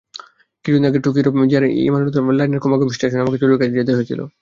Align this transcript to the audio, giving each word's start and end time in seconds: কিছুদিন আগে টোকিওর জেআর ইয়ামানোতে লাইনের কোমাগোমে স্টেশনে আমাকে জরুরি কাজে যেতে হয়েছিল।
কিছুদিন 0.65 0.87
আগে 0.89 0.99
টোকিওর 1.05 1.27
জেআর 1.51 1.65
ইয়ামানোতে 1.75 2.19
লাইনের 2.39 2.61
কোমাগোমে 2.63 2.95
স্টেশনে 2.95 3.23
আমাকে 3.23 3.39
জরুরি 3.41 3.57
কাজে 3.61 3.77
যেতে 3.79 3.91
হয়েছিল। 3.97 4.19